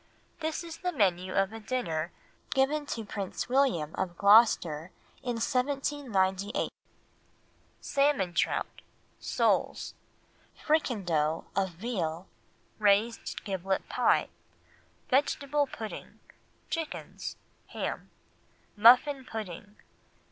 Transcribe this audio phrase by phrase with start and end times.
[0.39, 2.11] This is the menu of a dinner
[2.49, 4.89] given to Prince William of Gloucester
[5.21, 6.69] in 1798—
[7.81, 8.81] Salmon Trout.
[9.19, 9.93] Soles.
[10.57, 12.27] Fricando of Veal.
[12.79, 14.29] Raised Giblet Pie.
[15.09, 16.19] Vegetable Pudding.
[16.71, 17.37] Chickens.
[17.67, 18.09] Ham.
[18.75, 19.75] Muffin Pudding.